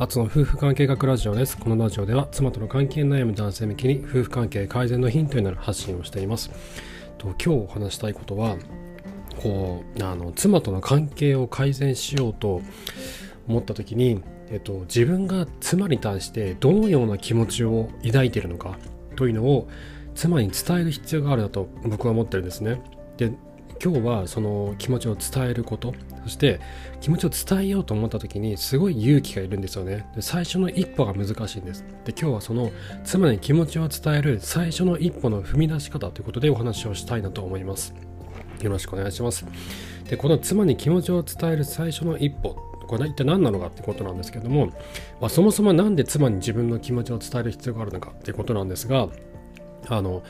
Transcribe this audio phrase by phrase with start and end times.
[0.00, 1.58] アツの夫婦関係学ラジオです。
[1.58, 6.52] このラジオでは妻との関係悩む男性向けに夫婦関係改善のヒントになる発信をしています。
[7.18, 8.58] と今日お話したいことは、
[9.42, 12.62] こうあの妻との関係を改善しようと
[13.48, 14.22] 思った時に、
[14.52, 18.78] えっと、自分が妻に対してどのような気持ちを抱いているのか
[19.16, 19.68] というのを
[20.14, 22.80] 妻に伝える必要があるなと僕は思ってるんですね。
[23.16, 23.32] で
[23.82, 26.60] 今日はその気持ちを伝えることそして
[27.00, 30.06] 気持ちを伝えようと思った時にすごい勇気がいるんですよね。
[30.20, 31.84] 最初の一歩が難しいんです。
[32.04, 32.70] で今日はその
[33.04, 37.94] 妻に気持ちを伝える最初の一歩の踏み出し方ということでお話をしたいなと思います。
[38.60, 39.46] よろしくお願いします。
[40.08, 42.56] でこの妻に気持ちを伝える最初の一歩
[42.88, 44.66] これ一体何なのかってことなんですけども、
[45.20, 49.08] まあ、そもそも何で妻に自分の気持ちを伝える必要があるのかっていうことなんですが
[49.88, 50.22] あの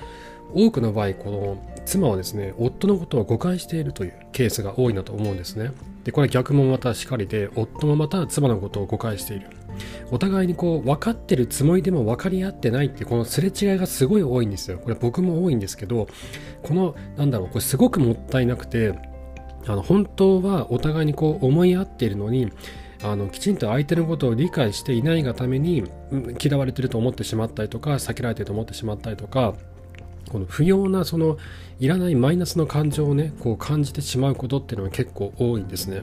[0.54, 5.72] 多くの場合この妻はですね夫のことを誤解しているというケースが多いなと思うんですね。
[6.04, 9.48] でこれ逆もまたしかりで夫もまた妻のことを誤解している。
[10.10, 14.78] お互いにこう分かってるつもりでも分かり合ってないってこのすれ違いがすごい多いんですよ。
[14.78, 16.08] これ僕も多いんですけど
[16.62, 18.94] このなんだろうこれすごくもったいなくて
[19.66, 22.50] あの本当はお互いにこう思い合っているのに
[23.02, 25.84] あのきちんと相手のことを理解していないがために
[26.42, 29.54] 嫌われてると思ってしまったりとか避けられてると思ってしまったりとか
[30.28, 31.38] この不要なその
[31.80, 36.02] いらないマイナスの感情をねこう感じてしまうことっていうのは結構多いんですね。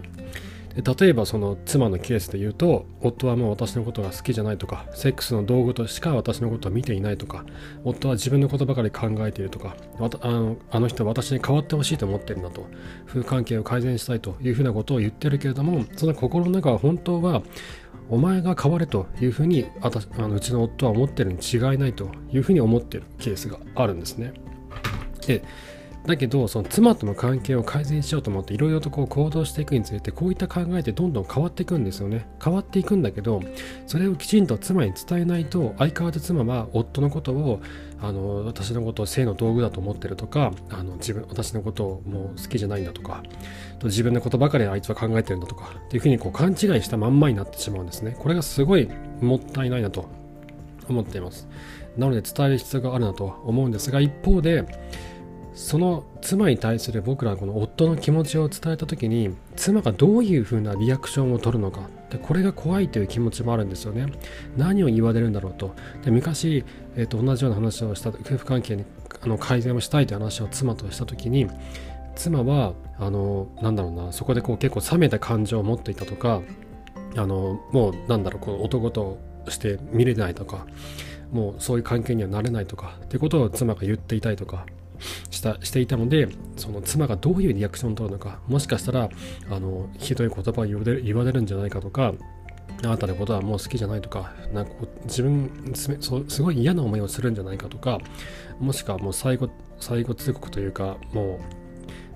[0.75, 7.45] で例えばその妻のケースで言うと夫はもう私のことが好きじゃないとかセックスの道具としか私のことを見ていないとか
[7.85, 9.77] 夫は自分のことばかり考えているとか
[10.21, 12.67] あのあの人は私に変わってほしいと思ってるんだと
[13.07, 17.41] 夫婦関係を改善したいというふうなことを言ってるけれどもその心の中は本当は
[18.09, 24.33] お前が変われというふうにああのうちの夫は思ってるに違いないというふうに思ってるケースがあるんですね。
[25.25, 25.43] で
[26.05, 32.27] だけどその妻との関係を改善しようと思っていろいろとこう行動していくにつれてこういった考えってどんどん変わっていくんですよね。
[32.43, 33.41] 変わっていくんだけど
[33.87, 37.59] それをきちんと妻に伝えないと相変わらず妻は夫のことを
[38.01, 43.23] あの私のことを性の道具だと思ってるとかあの自分私のことをもう好きじゃないんだとか
[43.83, 48.15] 自分のことばかりあいつは考えてるんだとかっていうふうにこう勘違いしたまんまになってしまうんですね。
[48.19, 48.87] これがすごい
[49.21, 50.07] もったいないなと
[50.87, 51.47] 思っています。
[51.97, 54.65] なので伝える必要があるなと思うんですが一方で
[55.55, 61.89] その妻に対する僕らこの夫の気持ちを伝えた時に妻がどういうふうなリアクションを取るのか。
[62.09, 64.07] でこれが怖いという気持ちもあるんですよね。
[64.57, 65.73] 何を言われるんだろうと。
[66.03, 68.83] で昔、えー、と同じような話をした夫婦関係に
[69.21, 71.47] あの改善をしたいという話を妻とした時に
[72.15, 76.41] 妻はあのなんだろうなそこでこう結構冷めた感情を持っていたとか
[77.15, 79.17] あのもうなんだろうこう男と
[79.47, 80.65] して見れないとか
[81.31, 84.65] もうそういう関係にはなれないとかってことを妻が言っていたりとか。
[85.29, 89.09] したしていたのでその妻がどういうリアクションを取るのかもしかしたら
[89.49, 92.13] あのひどい言葉を言われるんじゃないかとか
[92.83, 94.71] あなたのことはもう好きじゃないとかなんか
[95.05, 97.99] 自分すごい嫌な思いをするんじゃないかとか
[98.59, 101.65] もしくはもう最後最後通告というかもう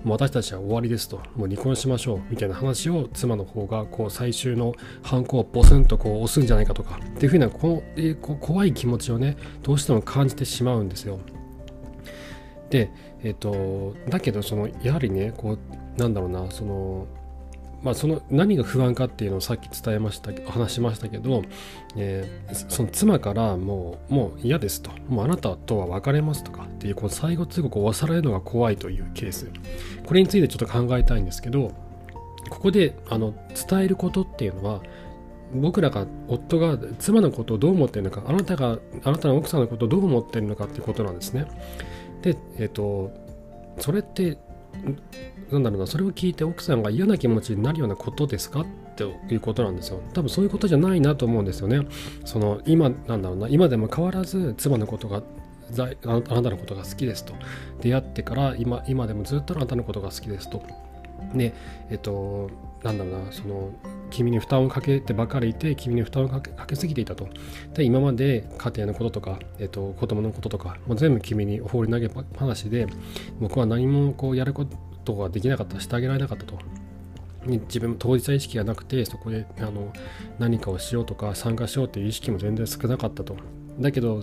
[0.04, 11.20] もう私たちは終わりですと、もう離婚しましょうみたいな話を妻の方がこう最終の犯行をボスンとこう押すんじゃないかとかっていうふうなこの、え、こ怖い気持ちをね、どうしても感じてしまうんですよ。
[12.70, 12.90] で、
[13.22, 17.06] え、ー、と、だけど、その、やはりね、こう、なんだろうな、その、
[17.82, 21.42] まあ、その何が不安かっていうのをさっき伝えました話しましたけど、
[21.96, 24.90] えー、その妻からもうもう嫌ですと。
[25.08, 29.50] もうあなたとは別れますとかっていうこの最後通告を押されるのが怖いというケース。
[30.04, 31.72] これについてちょっと考えたいんですけど
[32.50, 33.32] ここであの
[33.68, 34.82] 伝えることっていうのは
[35.54, 41.46] 僕らが夫が妻のことをどう思っているのかあなたがあなたの奥さんのことをどう思っているのかっていうことなんですね。
[42.22, 43.10] で、えっ、ー、と、
[43.78, 44.38] それって、
[45.50, 48.60] なんだろうな、それを聞いて奥さんが嫌な気持ちになるようなことですか？
[48.60, 48.66] っ
[48.96, 49.04] て
[49.34, 50.00] いうことなんですよ。
[50.12, 51.86] 多分そういうことじゃないなと思うんですよね。
[52.24, 55.22] その、今、なんだろうな、今でも変わらず妻のことが
[55.78, 57.34] あなたのことが好きですと。
[57.80, 60.62] 出会ってから今今でもずっとあなたのことが好きですと。
[61.34, 61.54] で、
[61.90, 62.50] えっと、
[62.82, 63.70] なんだろうな、その、
[64.10, 67.28] 君に負担をかけてばかりいて君に負担をかけかけすぎていたと。
[67.74, 72.86] で今まで家庭のこととか、えっと、子供のこととかもう全部君に放り投げっぱなしで
[73.40, 74.66] 僕は何もこうやるこ
[75.04, 76.58] とができなかったしてあげられなかったと。
[77.46, 79.92] 自分も当事者意識がなくてそこであの
[80.38, 83.36] 何かをしようとか参加しようという意識も全然少なかったと。
[83.78, 84.22] だけど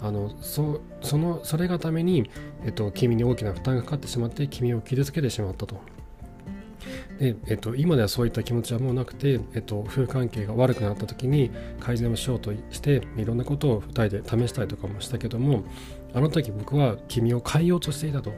[0.00, 2.30] あのそそのそれがために、
[2.64, 5.80] えっと、君に大きな負担がかかってしまって君を傷つけてしまったと。
[7.18, 11.50] で、えっと、今ではそういった気持ちはもうなくて、えっと、夫婦関係が悪くなった時に
[11.80, 15.64] 改善をしようとしていろんなことを2人で試したりとかもしたけども
[16.14, 18.32] あの時僕は君を変えようとしていたと。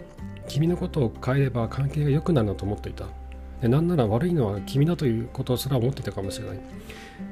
[0.48, 3.06] 君のことを変えれば関係が良くなるなと思っていた。
[3.62, 6.58] でなんなら悪いのは君だということすら思ってたかもしれない。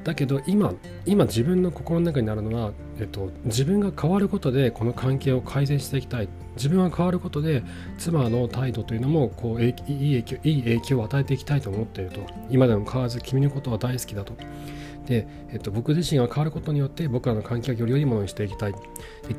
[0.04, 0.72] だけど今
[1.04, 6.28] 今自分の心の中にあるのは、えっと、自分が変わることでこの関係を改善していきたい。
[6.58, 7.62] 自分は変わることで
[7.96, 12.20] 妻の態度というのもこういい影響いい影響を与えていきたいと思っていると。
[12.50, 14.34] 今でも変わらず君のことは大好きだと。
[15.06, 18.74] で、えっと、僕自身が変わることによって僕らの関係をより良いものにしていきたい。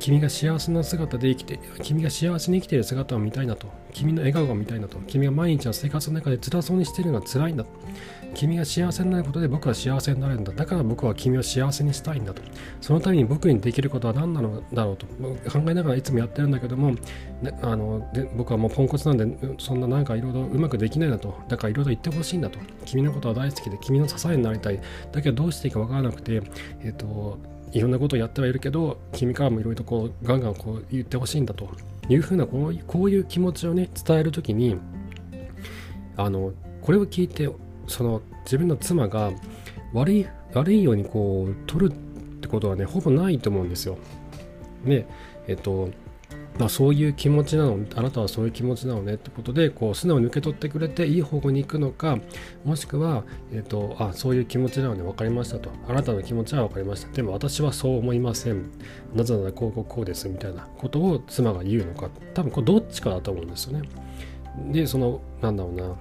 [0.00, 3.68] 君が幸せな姿で生きて君が幸せに生きている姿を見たいなと。
[3.92, 4.98] 君の笑顔が見たいなと。
[5.06, 7.64] 君が毎日の生活の中で辛そうにしているのが辛いんだ。
[8.34, 10.52] 君が幸せになることで僕は幸せになれるんだ。
[10.52, 12.42] だから僕は君を幸せにしたいんだと。
[12.80, 15.06] そのために僕にできることは何なのだろうと。
[15.50, 16.94] 考えながらいつもやってるんだけども、
[17.62, 21.38] あので僕はもうポンコツなんでそんななんかいろいろうまくできないなと。
[21.48, 22.58] だからいろいろ言ってほしいんだと。
[22.84, 24.80] 君のことは大好きで君の支えになりたい。
[25.12, 26.42] だけどどうしていいか分からなくて
[26.82, 27.38] えっ、と
[27.72, 31.68] いろんなことをやってはいるけど君からもいろいろとこうガンガンこう言ってほしいんだと。
[32.10, 34.76] いうふうなこうこういう気持ちをね伝える時に
[36.16, 36.52] あの
[36.82, 37.48] これを聞いて
[37.86, 39.30] その自分の妻が
[39.94, 41.96] 悪い悪いようにこう取るっ
[42.40, 43.96] てことはねほぼないと思うんですよ。
[44.84, 45.06] で
[45.46, 45.90] えっと
[46.58, 52.18] あ、そういう気持ちなのあなたはそういう気持ちなのねってことでこう素直に受け取ってくれていい方向に行くのか
[52.64, 55.70] もしくは、えーと、あそういう気持ちなので分かりましたと。
[55.88, 57.12] あなたの気持ちは分かりました。
[57.12, 58.70] でも私はそう思いません。
[59.14, 62.10] なぜならこうこうこうですみたいなことを妻が言うのか。
[62.34, 63.88] 多分これどっちかだと思うんですよね。
[64.72, 65.96] でそのなんだろうな。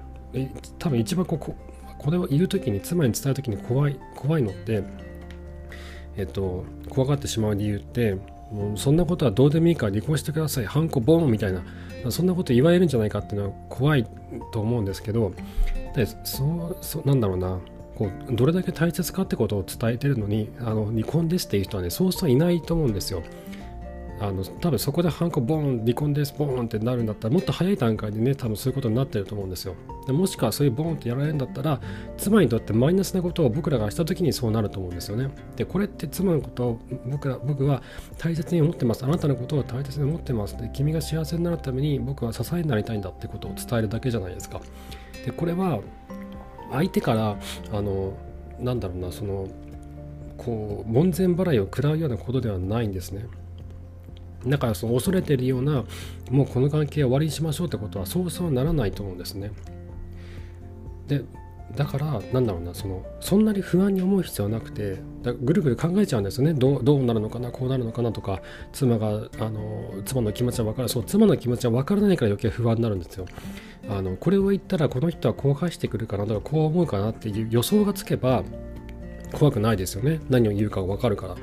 [0.78, 1.56] 多分一番ここ
[1.98, 4.84] これを言う時に妻に伝える時に怖い怖いのって
[6.18, 8.18] えっと怖がってしまう理由って
[8.52, 10.66] もうそんなことはどうでもいいから離婚してください。
[10.66, 11.64] ハンコボンみたいな。
[12.10, 14.08] そんなこと言われるんじゃないかっていうのは怖い
[14.54, 15.34] と思うんですけど
[15.96, 17.60] でそうそうなんだろうな。
[17.96, 23.22] こうどれだけ大切かってことを伝えてるのにあの離婚ですっていう人はねそうそういないと思うんですよ。
[24.22, 29.76] あの多分そこでハンコボーン離婚ですボーンってなるんだったらもっと早い段階でね多分そういうことになってると思うんですよ。
[30.08, 31.80] でもしくはそういうボーンってやられるんだったら
[32.18, 35.30] 妻にとってマイナスなことを僕らがした時にそうなると思うんですよね。
[35.56, 37.82] でこれって妻のことを僕ら僕は
[38.18, 39.06] 大切に思ってます。
[39.06, 40.58] あなたのことを大切に思ってます。
[40.58, 44.62] で君が幸せになるために僕は支えになりたいんだってことを伝えるだけじゃないですか。
[45.26, 45.80] でこれは
[46.72, 47.38] 相手から
[47.72, 48.14] あの
[48.60, 49.48] なんだろうなその
[50.38, 53.26] こう門前払いを食らうようなことではないんですね。
[54.46, 55.84] だかその恐れてるような
[56.32, 59.52] もうこの関係を終わりにしましょうってことはそうそうならないと思うんですね。
[61.08, 61.24] で
[61.76, 64.98] だからなんだろうなそのそんなに不安に思う必要はなくて
[65.42, 66.54] ぐるぐる考えちゃうんですよね。
[66.54, 68.42] どうなるのかなこうなるのかなとか
[68.74, 70.90] 妻があの妻の気持ちは分かる。
[70.90, 73.26] そう妻の気持ちは分からないから余計不安になるんですよ。
[73.88, 78.44] あのこれを言ったらこの人はこう返してくるかなとかこう思うかなっていう予想がつけば
[79.32, 80.22] 怖くないですよね。
[80.28, 81.36] 何を言うか分かるから。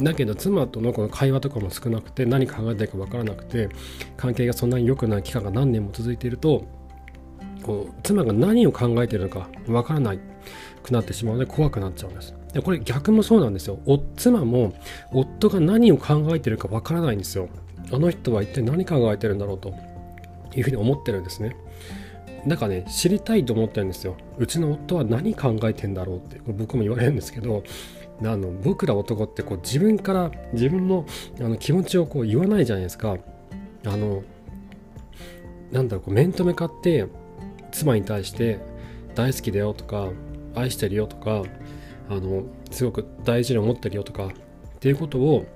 [0.00, 3.68] だけど妻とのこの会話とかも少なくて何考えてるか分からなくて
[4.16, 6.64] 関係がそんなに良くない期間が何年も続いていると
[7.62, 10.20] こう妻が何を考えてるのか分からない
[10.82, 12.34] くなってしまうので怖くなっちゃうんです。
[12.52, 13.78] でこれ逆もそうなんですよ。
[13.84, 14.72] お妻も
[15.12, 17.48] 夫が何を考えてるか分からないんですよ。
[17.92, 19.74] あの人は一体何考えてるんだろうと
[20.54, 21.56] いうふうに思ってるんですね。
[22.46, 24.16] なんかね知りたいと思ってるんですよ。
[24.38, 27.64] うちの夫は何考えてんだろうって僕も言われるんですけど
[28.22, 31.06] あの僕ら男ってこう自分から自分の
[31.40, 33.16] あの気持ちをこう言わないじゃないですか。
[33.86, 34.22] あの
[35.70, 37.06] なんだろうこう面と向かって
[37.70, 38.58] 妻に対して
[39.14, 40.08] 大好きだよとか
[40.54, 41.42] 愛してるよとか
[42.08, 44.30] あのすごく大事に思ってるよとかっ
[44.80, 45.46] ていうことを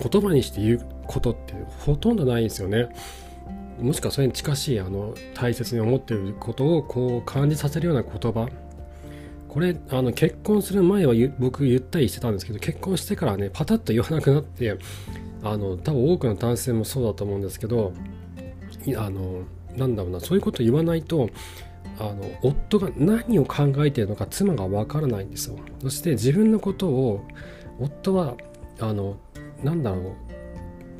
[0.00, 2.88] 言葉にして言うことってほとんどないんですよね。
[3.80, 8.48] もしくはそれに近しいあの大切に思っていることをこう感じさせるような言葉
[9.48, 14.78] これあの結婚する前は僕言ったりしてたんですけど結婚してからねパタッと言わなくなって
[15.42, 17.92] あの多分多くの男性もそうだと思うんですけど
[18.96, 19.42] あの
[19.76, 21.30] なんだろうなそういうこと言わないと
[21.98, 25.58] あの夫が何を考えているのか妻がわからないんですよ。
[25.82, 27.26] そして自分のことを
[27.80, 28.36] 夫は
[28.80, 29.16] あの
[29.62, 30.12] なんだろう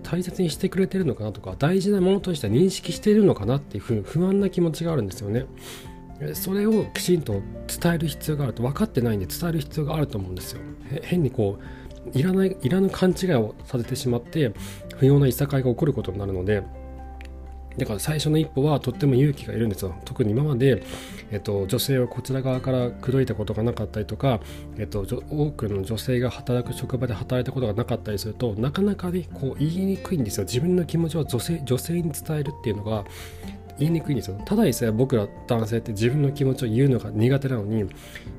[0.02, 5.46] 大切にしてくれてるのかなとか大事なものとして認識しているのかなっていうふう不安な気持ちがあるんですよね。
[6.34, 7.42] それをきちんと
[7.80, 10.60] 伝える必要があると分かってないんで伝える必要があると思うんですよ。
[11.02, 11.58] 変にこ
[12.14, 14.52] ういらないいらぬ勘違いをさせてしまって
[14.96, 16.62] 不要ないさかいが起こることになるので
[17.78, 19.94] だから最初の一歩はとっても勇気がいるんですよ。
[20.04, 20.82] 特に今まで、
[21.30, 24.40] えっと、女性をこちら側から口説いたことがなかったりとか、
[24.78, 30.44] えっと、多くの女性が働く職場で働いたことがなかったりするとなかなかねこう言いにくいんですよ。
[30.44, 33.04] 自分の気持ちを女性女性に伝えるっていうのが
[33.78, 34.40] 言いにくいんですよ。
[34.44, 37.88] ただでさえ僕ら男性って自分の気持ちを言うのが苦手なのに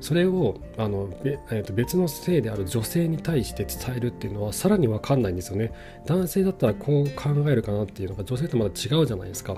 [0.00, 5.72] それをあの、えー、と別の性である女性に対して伝えるっていうのはさらに分かんないんですよね。
[6.06, 9.56] 男性だったらこう考えるかなっていうのが女性とまだ違うじゃないですか。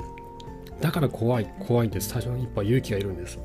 [0.81, 3.39] だから怖い怖いって最初の一歩は勇気がいるんです。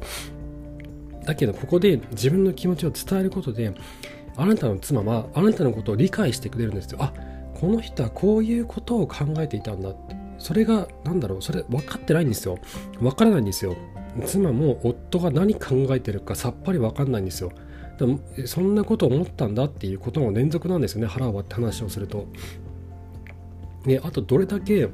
[1.26, 3.74] だけどここで自分の気持ちを伝えることで
[4.38, 7.00] あなたの妻はあなたのことを理解してくれるんですよ。
[7.02, 7.14] あ
[7.54, 10.17] この人はこういうことを考えていたんだって。
[10.40, 12.60] それが何だろうそれ分かってないんですよ。
[13.00, 13.76] 分からないんですよ。
[14.26, 17.52] 妻も夫が何考えてるかさっぱり分かんないんですよ。
[17.98, 21.08] でもそんなこと思ったんだっていうことの連続なんですよね。
[21.08, 22.28] 腹を割って話をすると。
[23.86, 24.90] であとどれだけ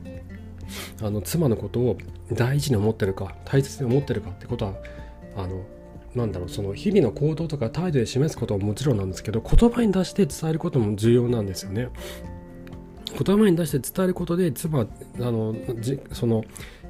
[1.01, 1.97] あの妻のことを
[2.31, 4.73] 大事に思ってるか大切に思ってるかってことは
[5.35, 5.65] あの
[6.15, 11.89] なんだろうその日々の行動とか態度で示すことももちろんなんですけど言葉に出して伝えることも重要なんですよね。
[13.17, 14.86] 言葉に出して伝えることで妻あ
[15.20, 16.43] のじその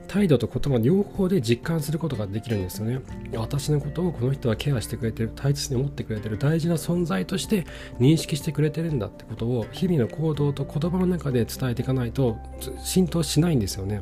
[0.07, 2.99] 態度と言葉両方で実感することができるんですよね。
[3.35, 7.65] 私のことをこの人はケアしてくれてる大切に思ってくれてる大事な存在として
[7.99, 12.37] 認識してくれてるんだってことを日々の行動と言葉の中で伝えていかないと
[12.83, 14.01] 浸透しないんですよね。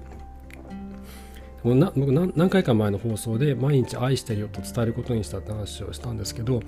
[1.63, 1.75] 僕
[2.11, 6.61] 何回か前の放送で毎日愛してるよと伝えることにしたって話をしたんですけど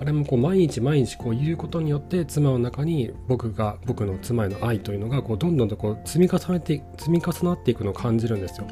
[0.00, 8.66] あれもこう毎日毎日こう言うことによって妻の中に僕が僕の妻への愛というのがこうどんどんとこう積み重ねて積み重なっていくのを感じるんですよ。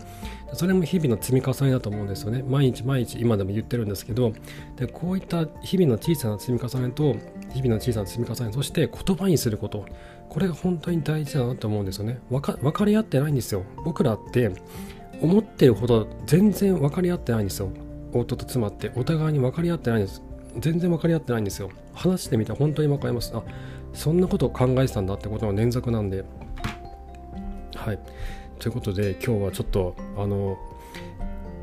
[0.54, 2.42] それも日々の積み重ねだと思うんですよね。
[2.48, 4.32] 毎日毎日今でも言ってるんですけど
[4.76, 7.14] でこういった日々の小さな積み重ねと
[7.52, 9.84] 日々の小さな積み重ねそして言葉にすること
[10.30, 12.20] これが本当に大事だなと思うんですよね。
[12.30, 13.64] 分か分かり合ってないんですよ。
[13.84, 14.50] 僕らって
[15.20, 17.68] 思ってるほど全然分かり合ってないんですよ。
[18.14, 20.22] 夫と妻ってお互いに分かり合ってないんです。
[20.60, 21.70] 全然分かり合ってないんですよ。
[21.94, 23.32] 話してみて本当に分かります。
[23.34, 23.42] あ
[23.92, 26.24] そんなことを考えてたんだってことの連続なんで。
[27.74, 27.98] はい。
[28.58, 30.58] ということで今日はちょっとあの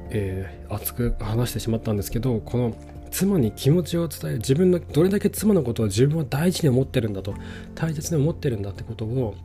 [0.10, 2.74] えー、熱く話してしまったんですけどこの
[3.12, 7.34] 妻に気持ちを伝え自分のどれだけ妻のことを自分は大事に思ってるんだと
[7.74, 9.36] 大切に思ってるんだってことを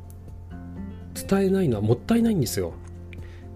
[1.14, 2.73] 伝えないのはもったいないんですよ。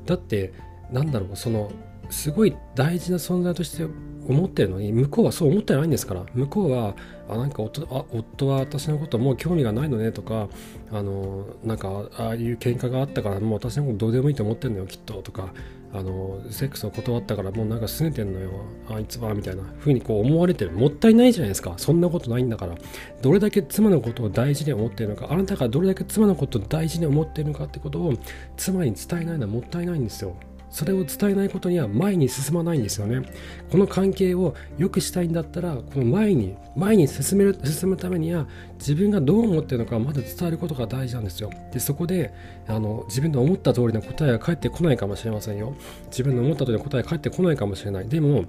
[0.06, 0.52] だって
[0.92, 1.70] なんだろうその
[2.10, 3.86] すごい大事な存在として
[4.28, 6.25] 思ってるのに向こうはそう思ってないんですから。
[6.35, 6.95] 向こうは
[7.28, 10.49] あなんか夫あ夫は私のこともう興味がないのねとか
[10.93, 15.54] あのなんかああいう喧嘩があったからもう私のことどうでもいいと思ってるのよきっととか
[15.95, 18.50] あのセックスを断ったからもうなんか拗ねてんのよ
[18.90, 20.73] あいつはみたいな風にこう思われてる。
[20.73, 21.75] もったいないじゃないですか。
[21.76, 22.75] そんなことないんだから。
[23.23, 28.12] どれだけ妻のことを大事に思っているのかあなたがどれだけ妻のことを大事に思っているのかってことを
[28.57, 30.37] 妻に伝えないのはもったいないんですよ。
[30.75, 33.23] それを伝えないことには前に進まないんですよね
[33.71, 38.49] この関係を良くしたいんだったらこの前に前に進める進むためには
[38.81, 42.35] 自分がどう思ってるのかまだ伝えることが大事なんですよでそこで
[42.66, 45.76] あの自分の思った通りの答えが返ってこないかもしれませんよ
[46.07, 48.45] 自分の思った通りの答えが返ってこないかもしれないでも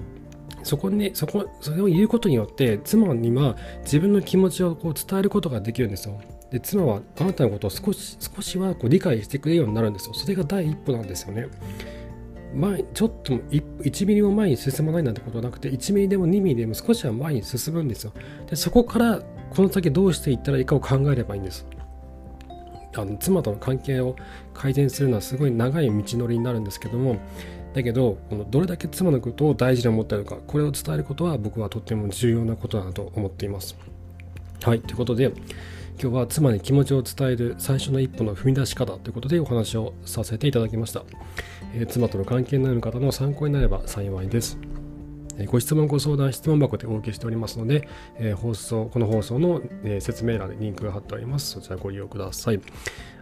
[0.63, 6.20] そこに、そこ、それを言うことによって、妻には自分の気持ちをこう伝えることができるんですよ。
[6.50, 10.15] で、妻はあなたのことを少し、少しはこう理解してくれるようになるんですよ。
[10.15, 11.48] それが第一歩なんですよね。
[12.55, 18.13] 前ちょっと1ミリも前に進まないなんてことはなくて1ミリでも2ミリでも少しは前に進むんですよ。
[18.50, 19.21] でそこから
[19.53, 21.65] この先どうしていったらいいかを考えればいいんです。
[22.97, 24.15] あの妻との関係を
[24.53, 27.17] 改善するのはすごい長い道のりになるんですけども
[27.74, 33.75] だけどこのどれだけ妻のことを大事に思っているかこれを伝えることは僕はとっても重要なことだなと思っています。
[34.63, 35.33] はいということで
[35.97, 41.03] 今日は妻に気持ちを伝える最初の一歩の踏み出し方ということでお話をさせていただきました、
[41.73, 44.57] えー、妻との関係のある方の参考になれば幸いです
[45.47, 47.87] ご質問、ご相談、質問箱でお受けしておりますので、
[48.17, 51.51] えー、放送この放送の、えー、説明欄にリンクが貼っております。
[51.51, 52.61] そちらご利用ください。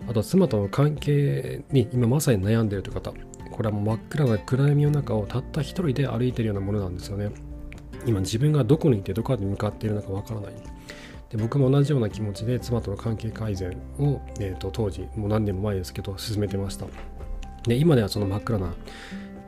[0.07, 3.13] あと、妻との関係に今まさに悩んでいるという方、
[3.49, 7.31] これはもう真っ暗な暗闇の中をたった一人で歩いているようなものなんですよね。
[8.05, 10.53] 今自分がどこにいてどこに向かっているのかわからない。
[11.33, 16.85] で僕も同じような気持ちで妻との関係改善を、えーと、当時もう何年も前ですけど進めてました。
[17.63, 18.73] で今ではその真っ暗な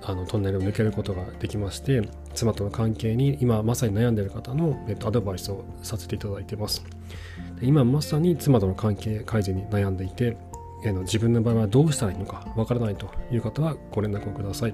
[0.01, 2.01] あのトンネルを抜けることができまして
[2.33, 6.83] 妻との関係に今まさに悩んでいる方の、えーと、アドバイスをさせていただいてます。
[7.59, 10.37] で今まさに妻との関係改善に悩んでいて、
[10.83, 14.73] えー、の自分の場合はどうしたらいいのかわからないという方はご連絡をください、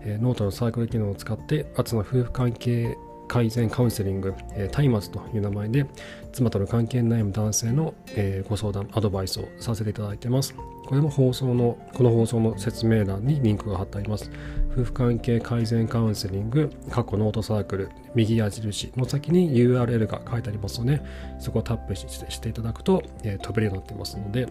[0.00, 2.96] え、ノートのサークル機能を使ってアの夫婦関係
[3.32, 5.86] 改善カウンセリング、えー、松明という名前で
[6.34, 10.54] 妻との関係悩む男性の、え、ご相談アドバイスをさせていただいてます。
[10.86, 14.30] これも放送のこの放送の説明欄にリンクが貼ってあります。
[14.72, 21.00] 夫婦関係改善カウンセリング過去ノートサークル右矢印の先に URL が書いてありますので
[21.38, 24.46] そこをタップしていただくと、えー、飛べるようになってますので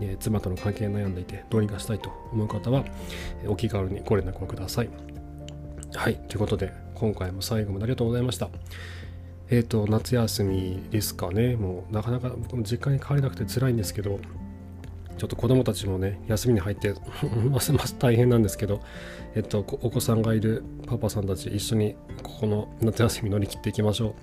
[0.00, 2.84] え、妻との関係悩んでいてどうにかしたいと思う方は、
[3.46, 4.90] お気軽にご連絡をください。
[5.94, 8.50] はい、ということで今回も最後までありがとうございました。
[9.48, 11.54] えっ、ー、と、夏休みですかね。
[11.54, 14.18] もうなかなか僕も実家に帰れなくて辛いんですけど、
[15.18, 16.94] ちょっと子供たちもね休みに入って
[17.50, 18.80] ますます大変なんですけど、
[19.34, 24.14] えっと、お子さんがいるパパさんたち一緒にここの夏休み乗り切っていきましょ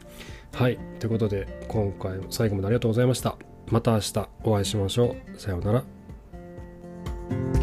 [0.53, 0.57] う。
[0.57, 0.77] はい。
[0.99, 3.37] ということで今回も最後までありがとうございました。
[3.71, 5.39] また明日お会いしましょう。
[5.39, 7.62] さようなら。